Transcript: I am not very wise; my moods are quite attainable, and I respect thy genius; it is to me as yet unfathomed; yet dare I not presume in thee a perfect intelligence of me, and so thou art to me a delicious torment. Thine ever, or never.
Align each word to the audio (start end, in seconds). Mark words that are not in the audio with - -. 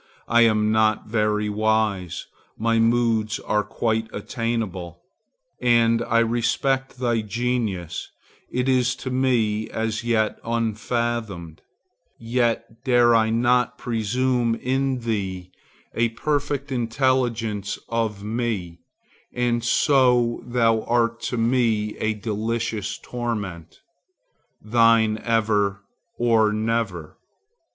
I 0.27 0.41
am 0.41 0.71
not 0.71 1.05
very 1.05 1.47
wise; 1.47 2.25
my 2.57 2.79
moods 2.79 3.39
are 3.39 3.63
quite 3.63 4.09
attainable, 4.11 4.99
and 5.61 6.01
I 6.01 6.17
respect 6.17 6.97
thy 6.97 7.21
genius; 7.21 8.09
it 8.49 8.67
is 8.67 8.95
to 8.95 9.11
me 9.11 9.69
as 9.69 10.03
yet 10.03 10.39
unfathomed; 10.43 11.61
yet 12.19 12.83
dare 12.83 13.13
I 13.13 13.29
not 13.29 13.77
presume 13.77 14.55
in 14.55 15.01
thee 15.01 15.51
a 15.93 16.09
perfect 16.09 16.71
intelligence 16.71 17.77
of 17.87 18.23
me, 18.23 18.79
and 19.35 19.63
so 19.63 20.41
thou 20.47 20.81
art 20.85 21.21
to 21.29 21.37
me 21.37 21.95
a 21.97 22.15
delicious 22.15 22.97
torment. 22.97 23.81
Thine 24.63 25.19
ever, 25.23 25.83
or 26.17 26.51
never. 26.51 27.19